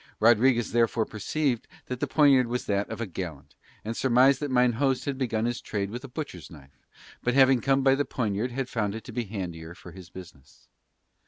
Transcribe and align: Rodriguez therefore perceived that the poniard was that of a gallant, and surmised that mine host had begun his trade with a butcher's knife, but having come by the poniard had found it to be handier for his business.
Rodriguez 0.19 0.71
therefore 0.71 1.05
perceived 1.05 1.67
that 1.85 1.99
the 1.99 2.07
poniard 2.07 2.47
was 2.47 2.65
that 2.65 2.89
of 2.89 3.01
a 3.01 3.05
gallant, 3.05 3.53
and 3.85 3.95
surmised 3.95 4.39
that 4.39 4.49
mine 4.49 4.71
host 4.81 5.05
had 5.05 5.15
begun 5.15 5.45
his 5.45 5.61
trade 5.61 5.91
with 5.91 6.03
a 6.03 6.07
butcher's 6.07 6.49
knife, 6.49 6.87
but 7.21 7.35
having 7.35 7.61
come 7.61 7.83
by 7.83 7.93
the 7.93 8.03
poniard 8.03 8.49
had 8.49 8.67
found 8.67 8.95
it 8.95 9.03
to 9.03 9.11
be 9.11 9.25
handier 9.25 9.75
for 9.75 9.91
his 9.91 10.09
business. 10.09 10.69